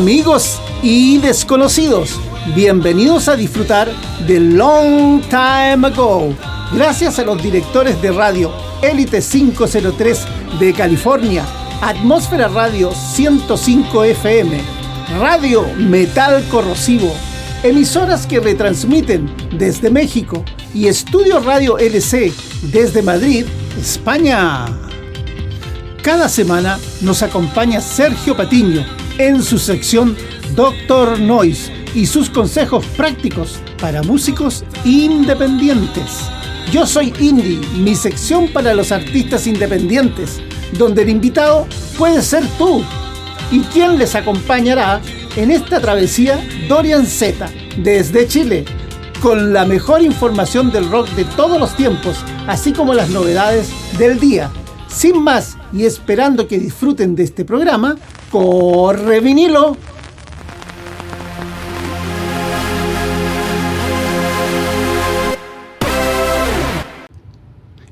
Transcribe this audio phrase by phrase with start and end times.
[0.00, 2.18] Amigos y desconocidos,
[2.56, 3.86] bienvenidos a disfrutar
[4.26, 6.34] de Long Time Ago.
[6.72, 8.50] Gracias a los directores de radio
[8.80, 10.24] Elite 503
[10.58, 11.44] de California,
[11.82, 14.62] Atmósfera Radio 105 FM,
[15.18, 17.12] Radio Metal Corrosivo,
[17.62, 22.32] emisoras que retransmiten desde México y Estudio Radio LC
[22.72, 23.44] desde Madrid,
[23.78, 24.64] España.
[26.02, 30.16] Cada semana nos acompaña Sergio Patiño en su sección
[30.54, 36.28] Doctor Noise y sus consejos prácticos para músicos independientes.
[36.72, 40.40] Yo soy Indie, mi sección para los artistas independientes,
[40.78, 41.66] donde el invitado
[41.98, 42.84] puede ser tú.
[43.50, 45.00] ¿Y quién les acompañará
[45.36, 46.38] en esta travesía?
[46.68, 48.64] Dorian Z, desde Chile,
[49.20, 54.20] con la mejor información del rock de todos los tiempos, así como las novedades del
[54.20, 54.50] día.
[54.88, 57.96] Sin más y esperando que disfruten de este programa,
[58.30, 59.76] corre vinilo.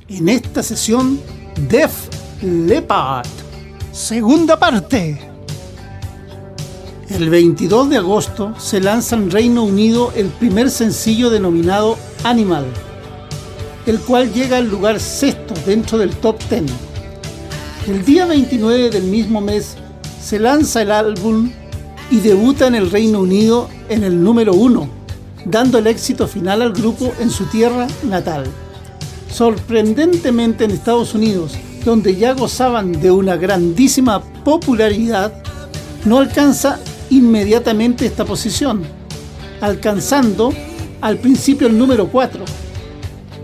[0.08, 1.20] En esta sesión,
[1.68, 1.92] Def
[2.42, 3.26] Leppard,
[3.92, 5.20] segunda parte.
[7.10, 12.66] El 22 de agosto se lanza en Reino Unido el primer sencillo denominado Animal,
[13.86, 16.64] el cual llega al lugar sexto dentro del top 10.
[17.86, 19.76] El día 29 del mismo mes
[20.28, 21.50] se lanza el álbum
[22.10, 24.86] y debuta en el Reino Unido en el número 1,
[25.46, 28.44] dando el éxito final al grupo en su tierra natal.
[29.32, 35.32] Sorprendentemente en Estados Unidos, donde ya gozaban de una grandísima popularidad,
[36.04, 36.78] no alcanza
[37.08, 38.82] inmediatamente esta posición,
[39.62, 40.52] alcanzando
[41.00, 42.44] al principio el número 4.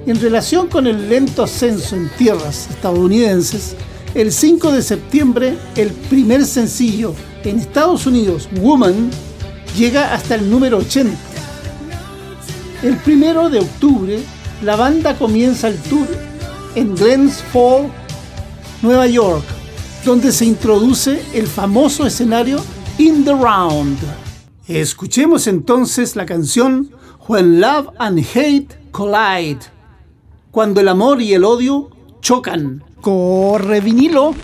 [0.04, 3.74] En relación con el lento ascenso en tierras estadounidenses,
[4.14, 9.10] el 5 de septiembre el primer sencillo en Estados Unidos, Woman,
[9.76, 11.16] llega hasta el número 80.
[12.82, 14.20] El primero de octubre,
[14.62, 16.06] la banda comienza el tour
[16.74, 17.90] en Glens Falls,
[18.82, 19.44] Nueva York,
[20.04, 22.60] donde se introduce el famoso escenario
[22.98, 23.98] In the Round.
[24.68, 26.90] Escuchemos entonces la canción
[27.26, 29.60] When Love and Hate Collide,
[30.50, 32.84] cuando el amor y el odio chocan.
[33.04, 34.34] Corre vinilo.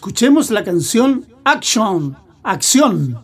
[0.00, 3.20] Escuchemos la canción Action, Acción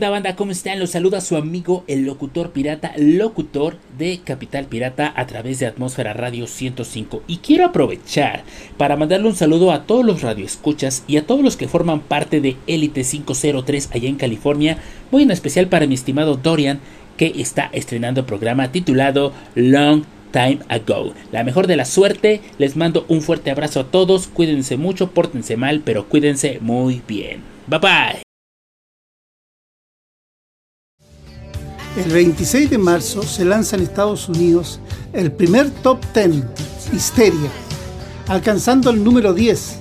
[0.00, 0.36] banda?
[0.36, 0.80] ¿Cómo están?
[0.80, 6.12] Los saluda su amigo el locutor pirata, locutor de Capital Pirata a través de Atmósfera
[6.12, 7.22] Radio 105.
[7.26, 8.44] Y quiero aprovechar
[8.76, 12.40] para mandarle un saludo a todos los radioescuchas y a todos los que forman parte
[12.40, 14.78] de Elite 503 allá en California.
[15.10, 16.80] Muy en especial para mi estimado Dorian
[17.16, 21.12] que está estrenando programa titulado Long Time Ago.
[21.30, 25.56] La mejor de la suerte, les mando un fuerte abrazo a todos, cuídense mucho, pórtense
[25.56, 27.42] mal, pero cuídense muy bien.
[27.66, 28.31] Bye bye.
[31.94, 34.80] El 26 de marzo se lanza en Estados Unidos
[35.12, 36.42] el primer top 10,
[36.90, 37.50] Histeria,
[38.28, 39.78] alcanzando el número 10.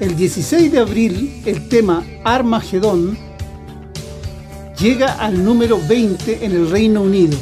[0.00, 3.18] El 16 de abril el tema Armagedón
[4.78, 7.36] llega al número 20 en el Reino Unido.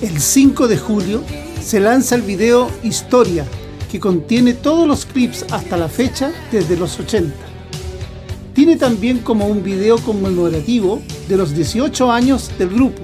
[0.00, 1.22] El 5 de julio
[1.60, 3.44] se lanza el video Historia,
[3.92, 7.47] que contiene todos los clips hasta la fecha desde los 80.
[8.58, 13.00] Tiene también como un video conmemorativo de los 18 años del grupo.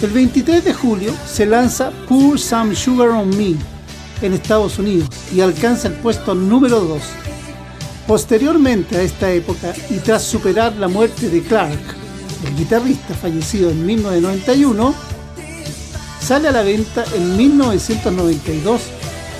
[0.00, 3.54] El 23 de julio se lanza Pour Some Sugar on Me
[4.22, 7.02] en Estados Unidos y alcanza el puesto número 2.
[8.06, 11.78] Posteriormente a esta época y tras superar la muerte de Clark,
[12.46, 14.94] el guitarrista fallecido en 1991,
[16.18, 18.80] sale a la venta en 1992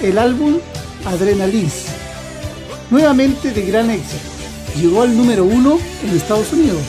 [0.03, 0.59] el álbum
[1.07, 1.73] Adrenaline,
[2.91, 4.38] nuevamente de gran éxito.
[4.81, 6.83] Llegó al número 1 en Estados Unidos,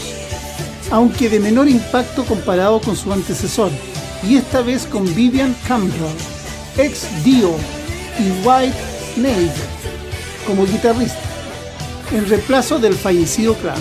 [0.92, 3.72] aunque de menor impacto comparado con su antecesor,
[4.28, 6.14] y esta vez con Vivian Campbell,
[6.78, 7.50] ex Dio
[8.20, 8.78] y White
[9.16, 9.52] Snake
[10.46, 11.20] como guitarrista,
[12.12, 13.80] en reemplazo del fallecido Clark.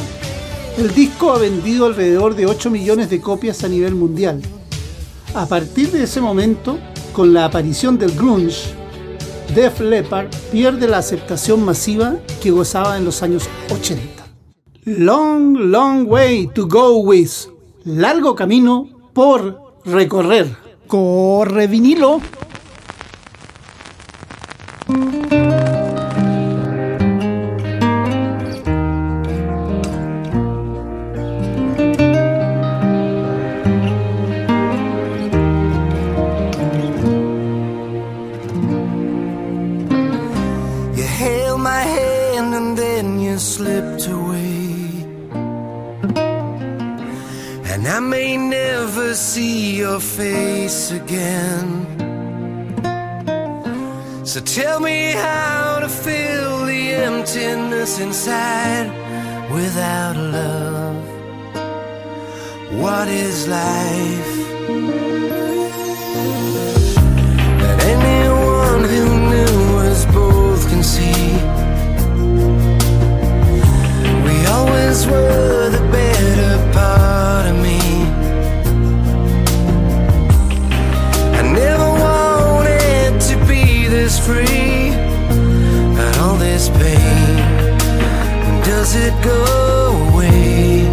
[0.79, 4.41] El disco ha vendido alrededor de 8 millones de copias a nivel mundial.
[5.35, 6.79] A partir de ese momento,
[7.13, 8.73] con la aparición del grunge,
[9.55, 14.25] Def Leppard pierde la aceptación masiva que gozaba en los años 80.
[14.85, 17.31] Long, long way to go with.
[17.85, 20.55] Largo camino por recorrer.
[20.87, 22.21] Corre vinilo.
[50.01, 51.69] Face again.
[54.25, 58.89] So tell me how to fill the emptiness inside
[59.53, 61.05] without love.
[62.83, 64.33] What is life?
[67.67, 71.25] And anyone who knew us both can see.
[74.27, 77.18] We always were the better part
[84.29, 84.93] free
[86.03, 87.37] and all this pain?
[88.71, 89.41] Does it go
[90.09, 90.85] away?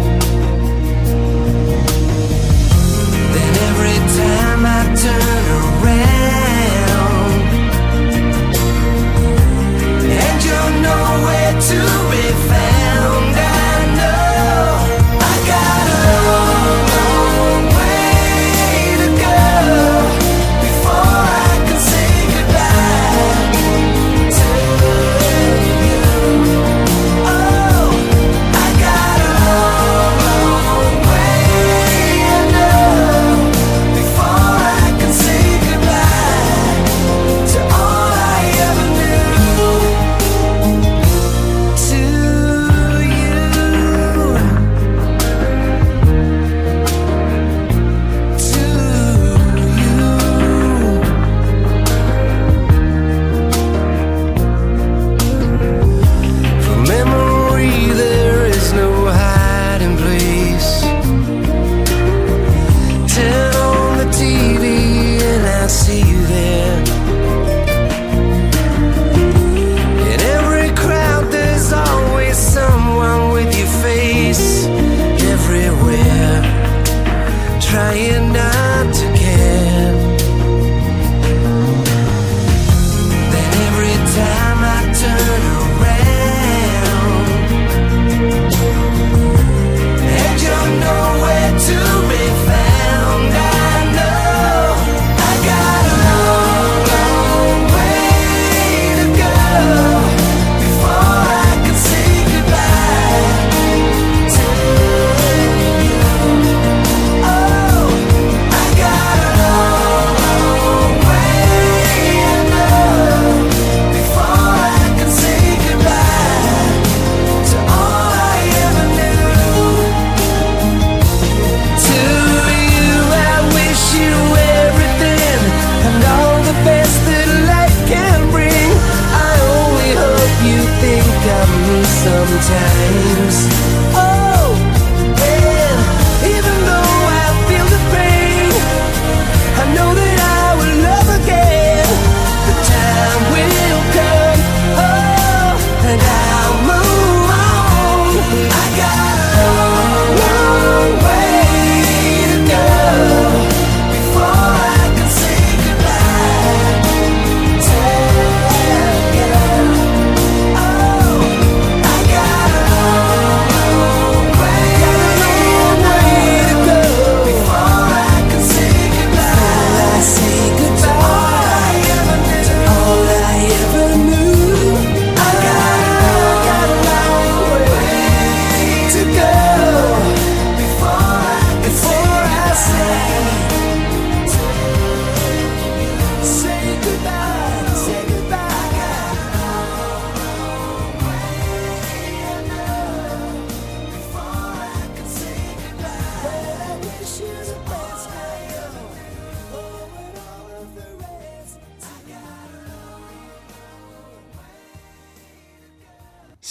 [3.34, 6.16] Then every time I turn around
[10.24, 11.78] and you're nowhere to
[12.10, 12.35] be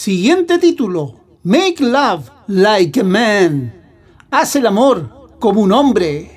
[0.06, 3.74] Siguiente título, Make Love Like a Man.
[4.30, 6.35] Haz el amor como un hombre.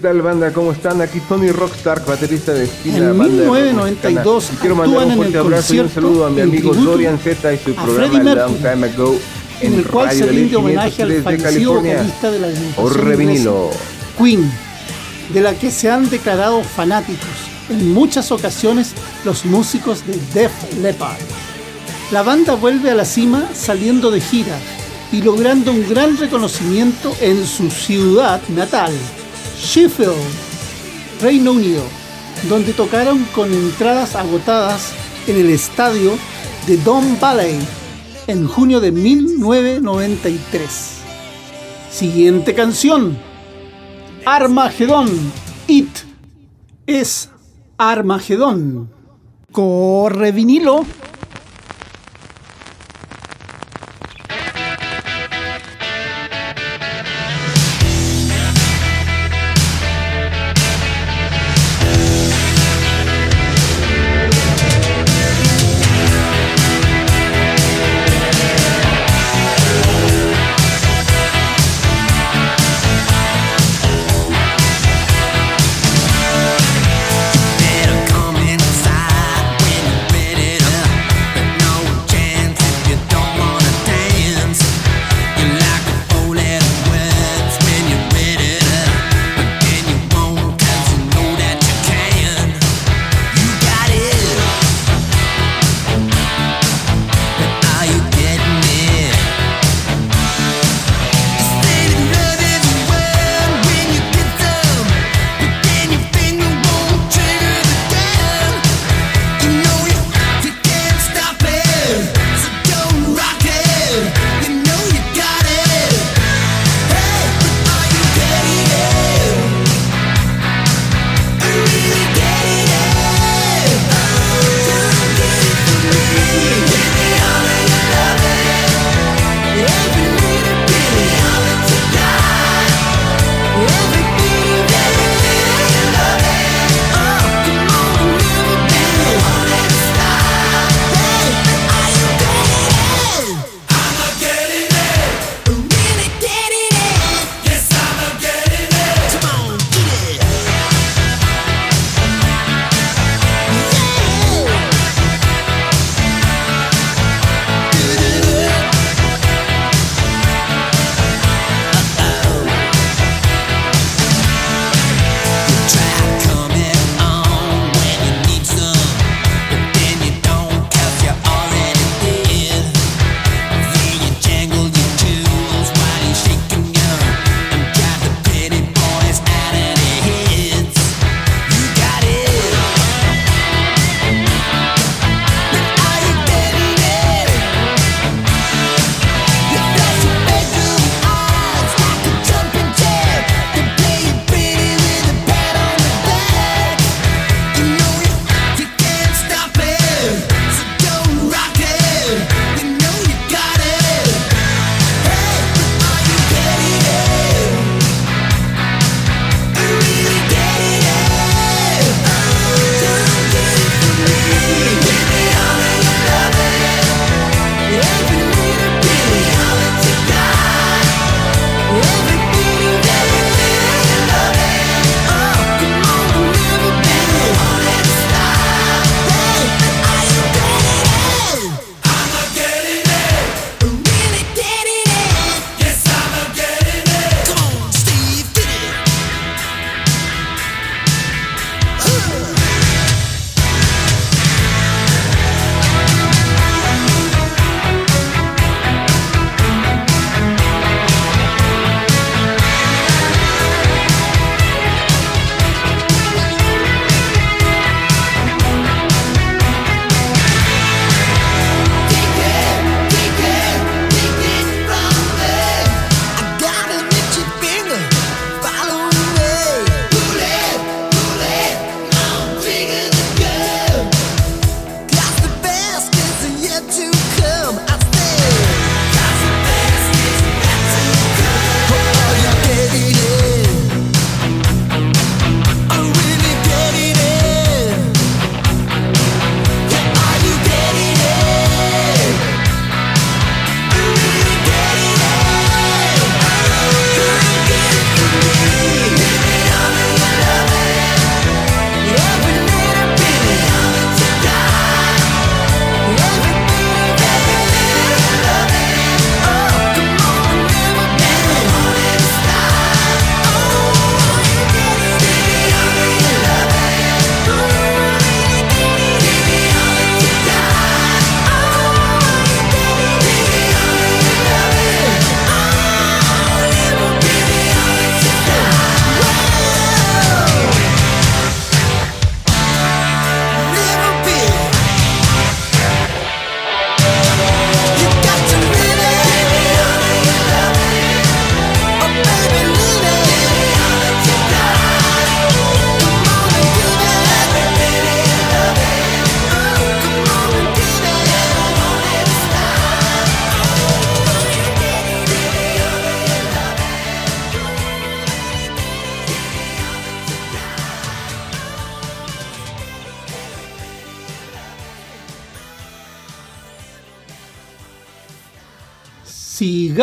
[0.00, 0.52] Tal banda?
[0.52, 1.00] ¿Cómo están?
[1.00, 3.10] Aquí Tony Rockstar, baterista de Espina.
[3.10, 7.52] En 1992 quiero mandar un fuerte abrazo y un saludo a mi amigo Dorian Z
[7.52, 9.18] y su programa Long Time Ago
[9.60, 13.70] en, el cual se rinde homenaje al fallecido vocalista de la Orrevinilo.
[14.16, 14.50] Queen,
[15.32, 17.28] de la que se han declarado fanáticos
[17.68, 21.20] en muchas ocasiones los músicos de Def Leppard.
[22.10, 24.58] La banda vuelve a la cima saliendo de gira
[25.12, 28.92] y logrando un gran reconocimiento en su ciudad natal,
[29.60, 30.16] Sheffield,
[31.20, 31.84] Reino Unido,
[32.48, 34.94] donde tocaron con entradas agotadas
[35.26, 36.12] en el estadio
[36.66, 37.58] de Don Valley
[38.26, 40.94] en junio de 1993.
[41.90, 43.18] Siguiente canción.
[44.24, 45.10] Armagedón.
[45.66, 45.90] It
[46.86, 47.28] es
[47.76, 48.90] Armagedón.
[49.52, 50.86] Corre vinilo.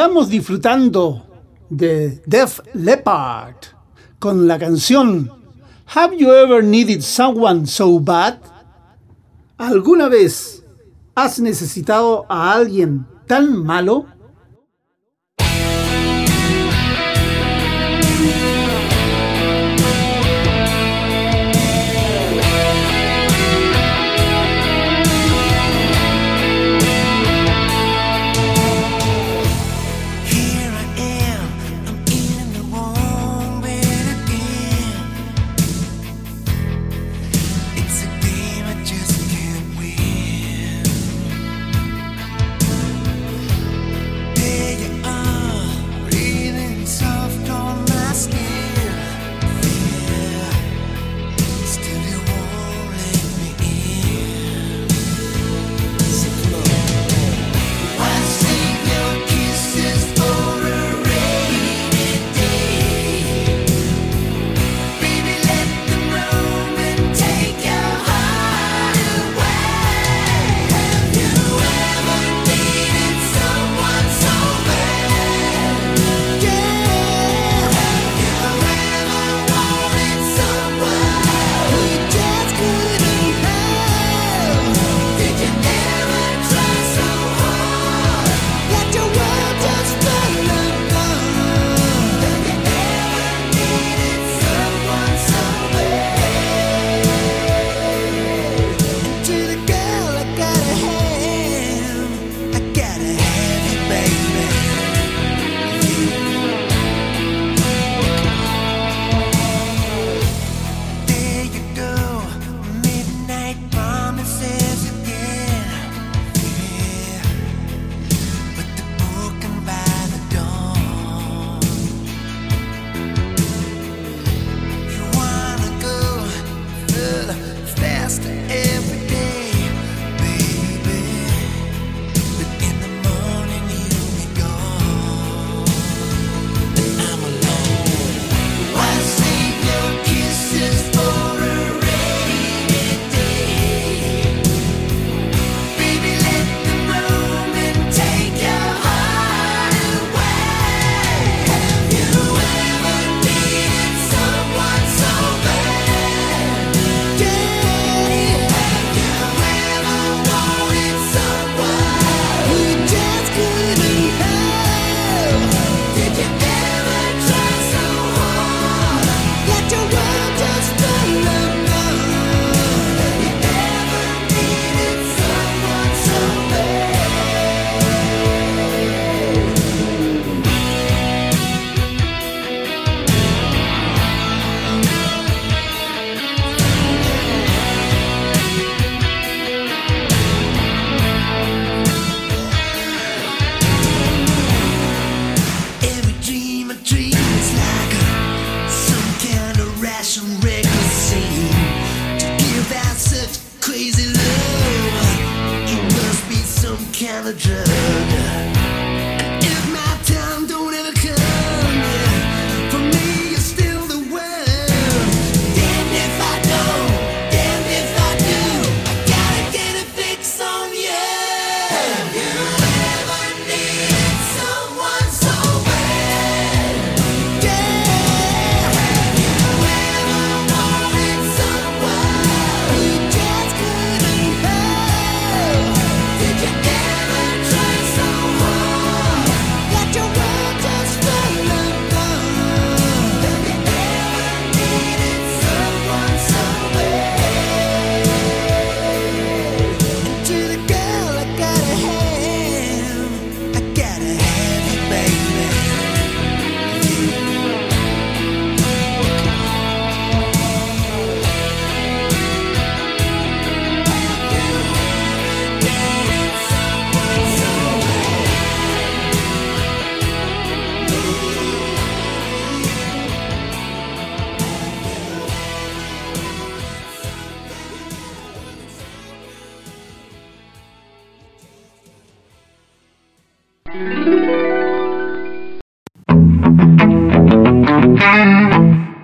[0.07, 1.21] Estamos disfrutando
[1.69, 3.55] de Def Leppard
[4.19, 5.29] con la canción
[5.93, 8.37] Have You Ever Needed Someone So Bad?
[9.57, 10.63] ¿Alguna vez
[11.13, 14.05] has necesitado a alguien tan malo?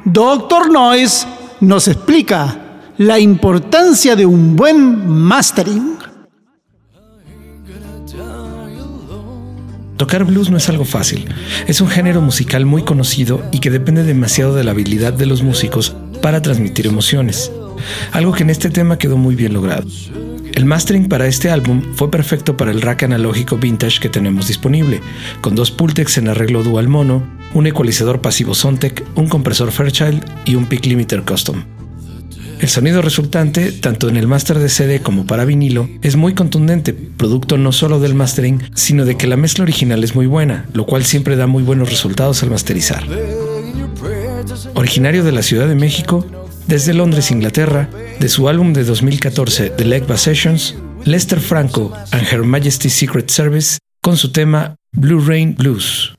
[0.05, 1.27] Doctor Noyes
[1.59, 2.57] nos explica
[2.97, 5.97] la importancia de un buen mastering.
[9.97, 11.27] Tocar blues no es algo fácil.
[11.67, 15.43] Es un género musical muy conocido y que depende demasiado de la habilidad de los
[15.43, 17.51] músicos para transmitir emociones.
[18.13, 19.83] Algo que en este tema quedó muy bien logrado.
[20.53, 25.01] El mastering para este álbum fue perfecto para el rack analógico vintage que tenemos disponible,
[25.41, 30.53] con dos Pultex en arreglo dual mono, un ecualizador pasivo Sontec, un compresor Fairchild y
[30.53, 31.63] un Peak Limiter Custom.
[32.59, 36.93] El sonido resultante, tanto en el máster de CD como para vinilo, es muy contundente,
[36.93, 40.85] producto no solo del mastering, sino de que la mezcla original es muy buena, lo
[40.85, 43.03] cual siempre da muy buenos resultados al masterizar.
[44.75, 46.25] Originario de la Ciudad de México,
[46.67, 52.43] desde Londres, Inglaterra, de su álbum de 2014 The Legba Sessions, Lester Franco and Her
[52.43, 56.13] Majesty's Secret Service con su tema Blue Rain Blues.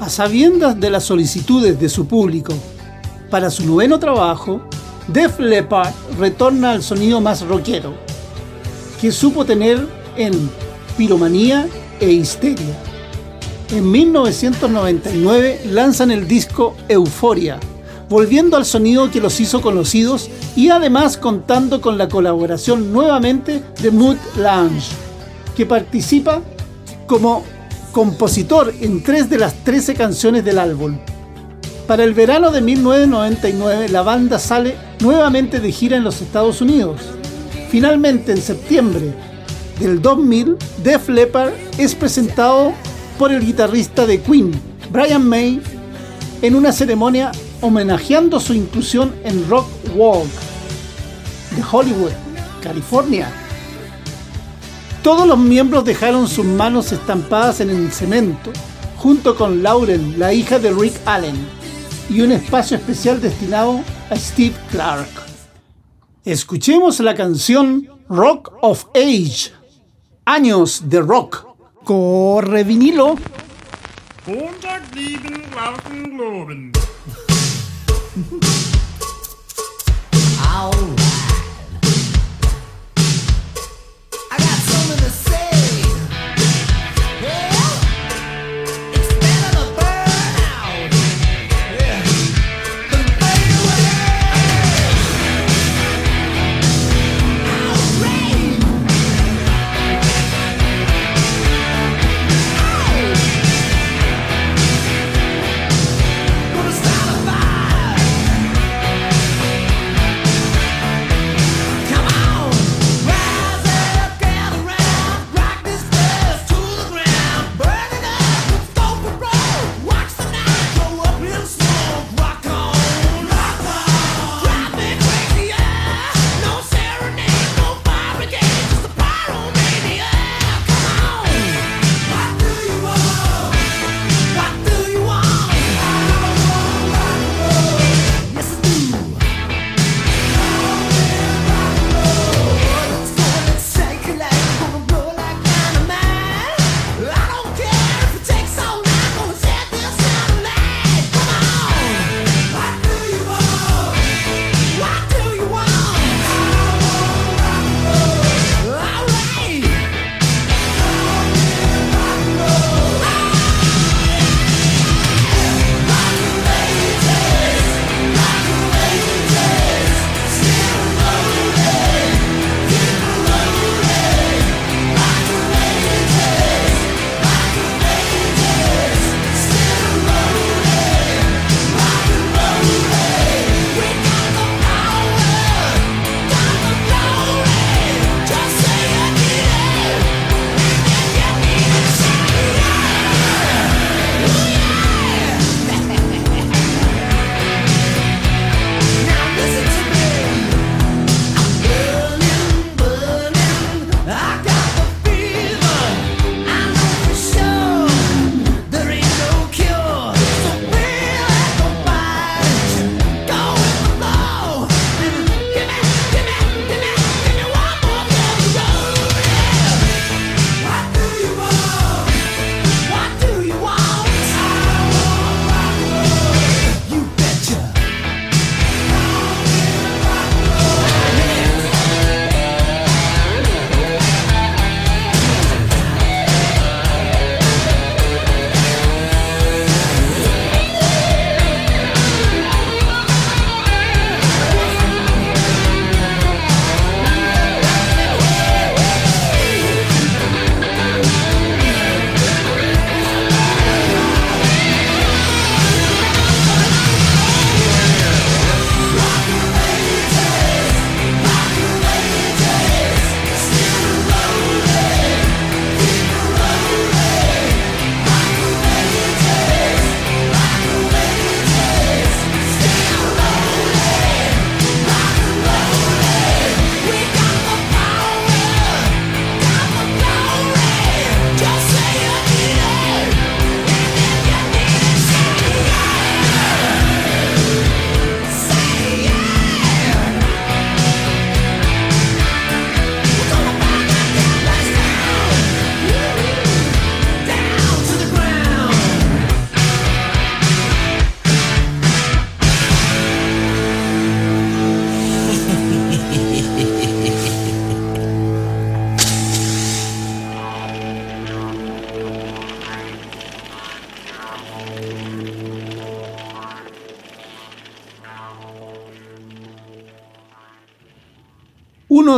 [0.00, 2.52] A sabiendas de las solicitudes de su público
[3.30, 4.60] para su noveno trabajo,
[5.06, 7.94] Def Leppard retorna al sonido más rockero
[9.00, 9.86] que supo tener
[10.16, 10.32] en
[10.96, 11.68] Piromanía
[12.00, 12.76] e Histeria.
[13.70, 17.60] En 1999 lanzan el disco Euforia
[18.12, 23.90] volviendo al sonido que los hizo conocidos y además contando con la colaboración nuevamente de
[23.90, 24.90] Mood Lounge,
[25.56, 26.42] que participa
[27.06, 27.42] como
[27.90, 30.98] compositor en tres de las 13 canciones del álbum.
[31.86, 37.00] Para el verano de 1999 la banda sale nuevamente de gira en los Estados Unidos.
[37.70, 39.14] Finalmente en septiembre
[39.80, 42.74] del 2000, Def Leppard es presentado
[43.18, 44.52] por el guitarrista de Queen,
[44.90, 45.62] Brian May,
[46.42, 47.32] en una ceremonia
[47.62, 50.28] homenajeando su inclusión en Rock Walk
[51.56, 52.12] de Hollywood,
[52.62, 53.32] California.
[55.02, 58.52] Todos los miembros dejaron sus manos estampadas en el cemento,
[58.98, 61.36] junto con Lauren, la hija de Rick Allen,
[62.10, 65.08] y un espacio especial destinado a Steve Clark.
[66.24, 69.52] Escuchemos la canción Rock of Age,
[70.24, 71.46] años de rock.
[71.84, 73.16] Corre vinilo.
[80.54, 81.11] Aula.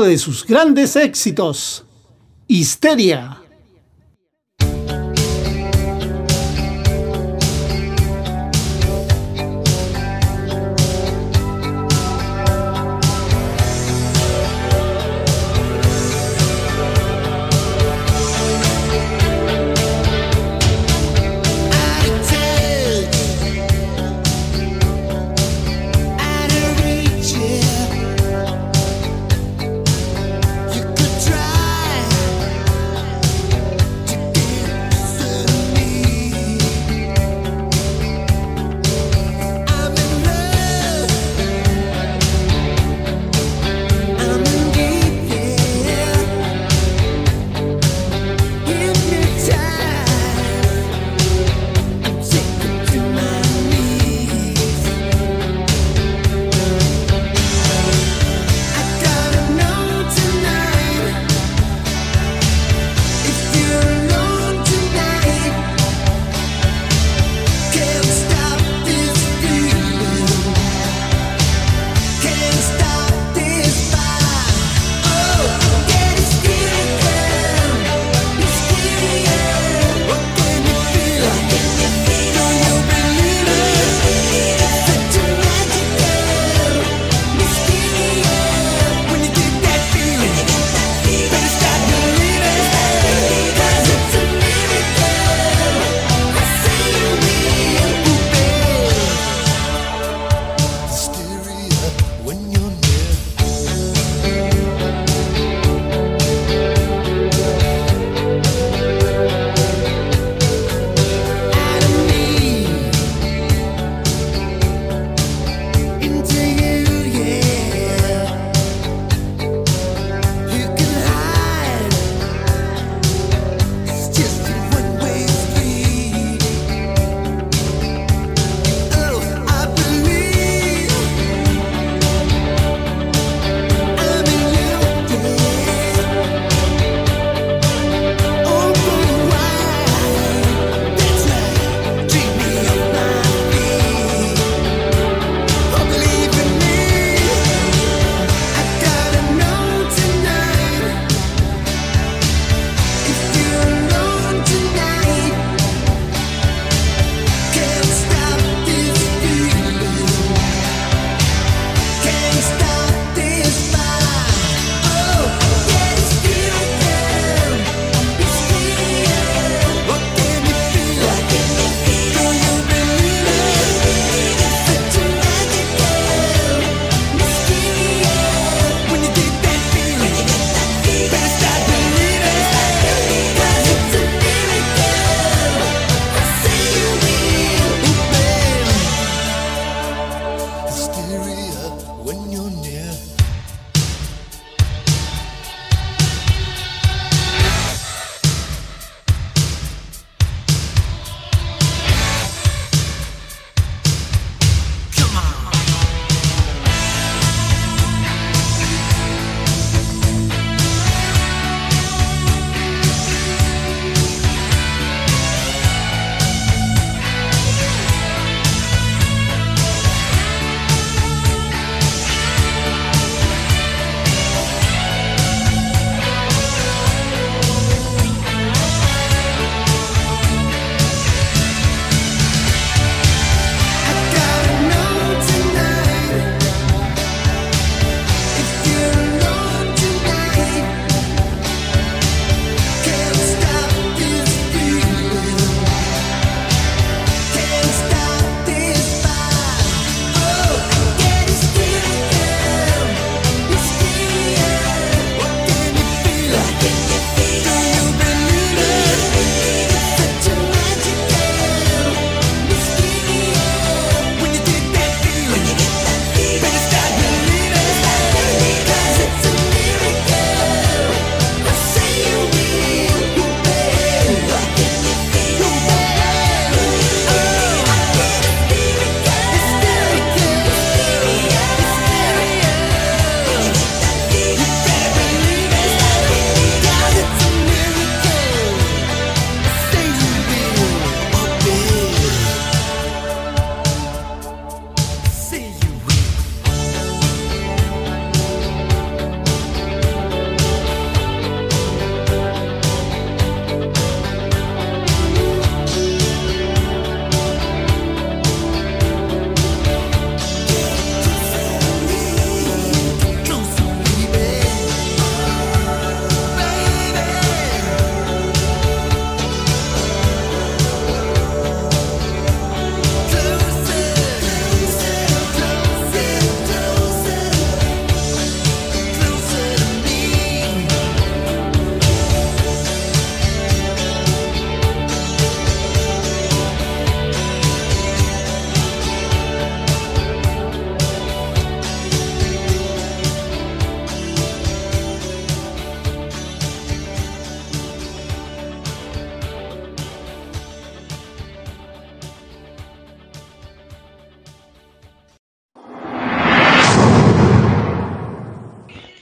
[0.04, 1.84] De sus grandes éxitos,
[2.46, 3.43] Histeria.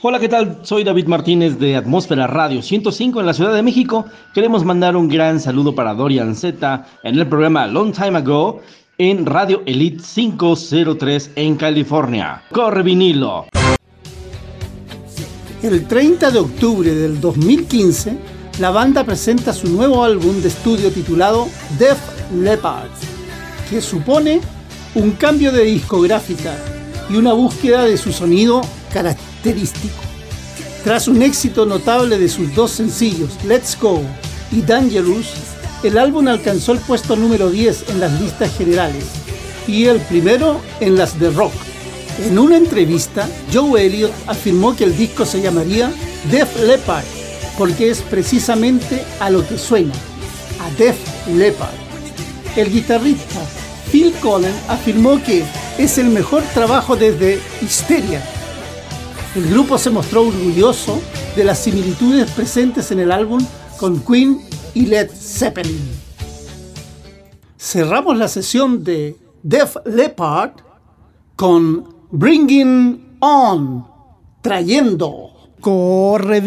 [0.05, 0.59] Hola, ¿qué tal?
[0.63, 4.03] Soy David Martínez de Atmósfera Radio 105 en la Ciudad de México.
[4.33, 8.59] Queremos mandar un gran saludo para Dorian Z en el programa Long Time Ago
[8.97, 12.43] en Radio Elite 503 en California.
[12.51, 13.45] Corre vinilo.
[15.61, 18.17] El 30 de octubre del 2015,
[18.59, 21.47] la banda presenta su nuevo álbum de estudio titulado
[21.79, 21.97] Def
[22.33, 22.91] Leppard,
[23.69, 24.41] que supone
[24.95, 26.57] un cambio de discográfica
[27.09, 28.63] y una búsqueda de su sonido
[28.93, 29.95] característico.
[30.83, 34.01] Tras un éxito notable de sus dos sencillos, Let's Go
[34.51, 35.27] y Dangerous,
[35.83, 39.05] el álbum alcanzó el puesto número 10 en las listas generales
[39.67, 41.53] y el primero en las de rock.
[42.25, 45.91] En una entrevista, Joe Elliott afirmó que el disco se llamaría
[46.29, 47.05] Def Leppard
[47.57, 49.93] porque es precisamente a lo que suena,
[50.59, 51.73] a Def Leppard.
[52.55, 53.39] El guitarrista
[53.91, 55.43] Phil Collins afirmó que
[55.77, 58.21] es el mejor trabajo desde Hysteria
[59.35, 61.01] el grupo se mostró orgulloso
[61.35, 63.43] de las similitudes presentes en el álbum
[63.77, 64.39] con Queen
[64.75, 65.81] y Led Zeppelin.
[67.57, 70.51] Cerramos la sesión de Def Leppard
[71.35, 73.87] con Bringing On,
[74.41, 76.41] trayendo, corre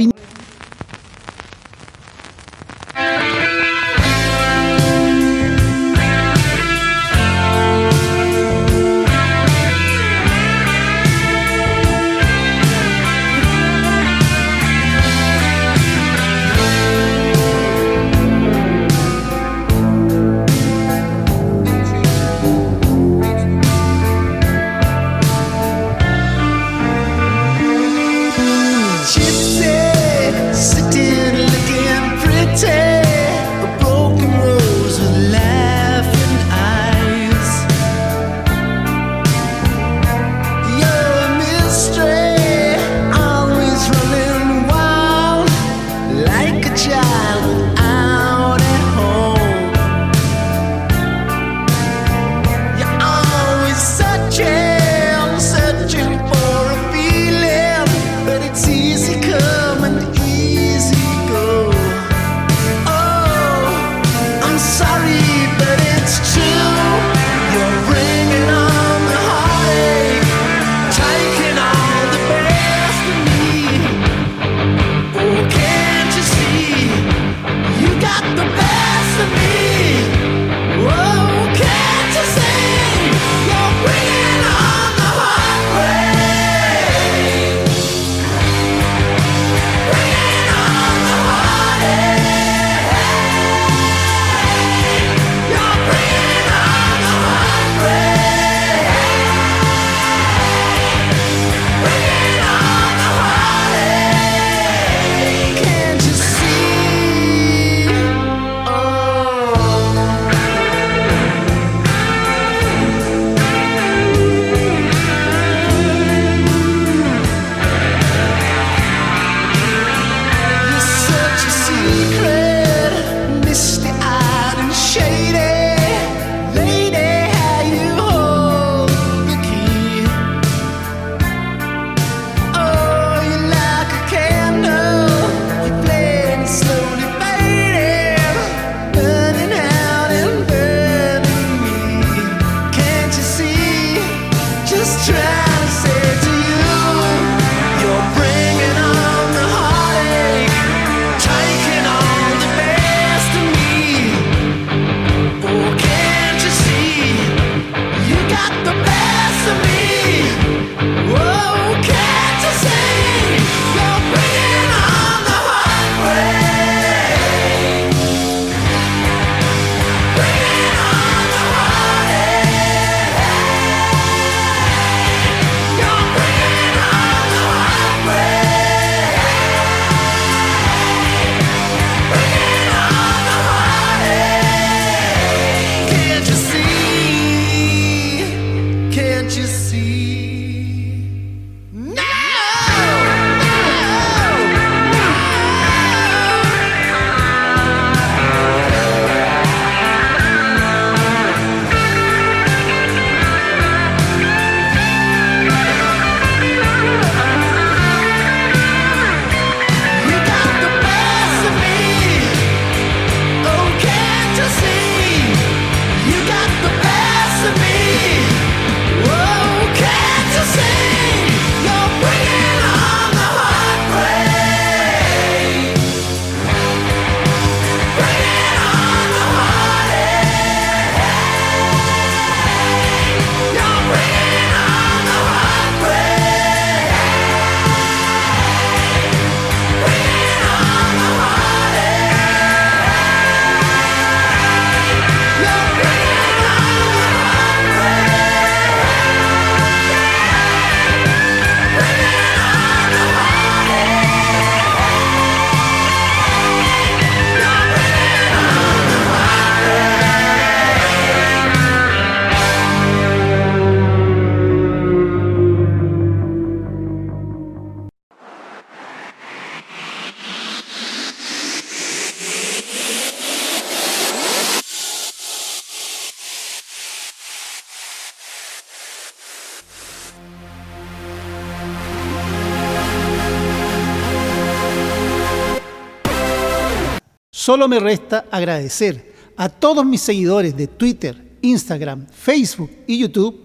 [287.46, 293.38] solo me resta agradecer a todos mis seguidores de Twitter, Instagram, Facebook y YouTube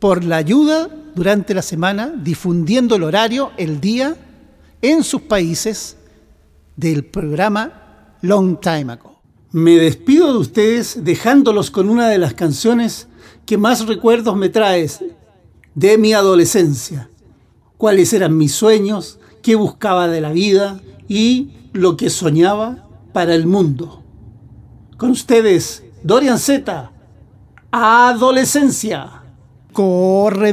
[0.00, 4.16] por la ayuda durante la semana difundiendo el horario, el día,
[4.82, 5.96] en sus países
[6.74, 9.22] del programa Long Time Ago.
[9.52, 13.06] Me despido de ustedes dejándolos con una de las canciones
[13.46, 15.04] que más recuerdos me traes
[15.76, 17.08] de mi adolescencia,
[17.78, 23.46] cuáles eran mis sueños, qué buscaba de la vida y lo que soñaba para el
[23.46, 24.02] mundo.
[24.96, 26.92] Con ustedes, Dorian Z,
[27.70, 29.22] Adolescencia.
[29.72, 30.52] Corre,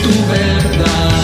[0.00, 1.21] tu verdad.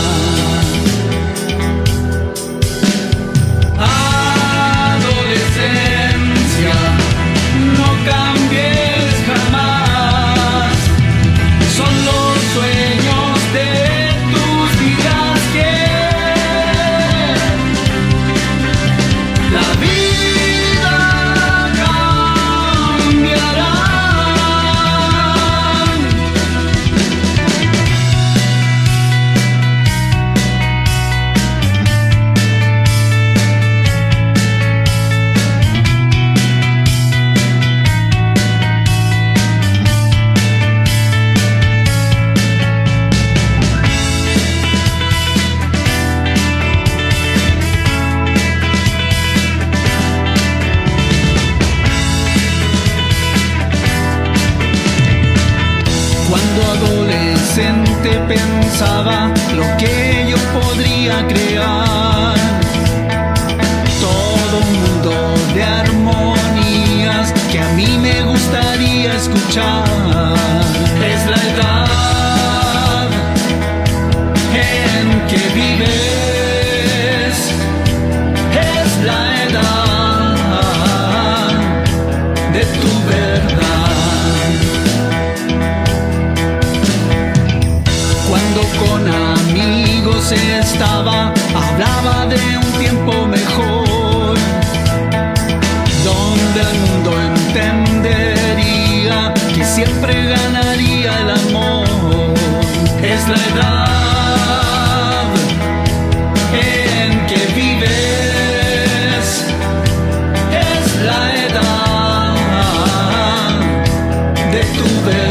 [114.76, 115.18] tu vês.
[115.18, 115.27] É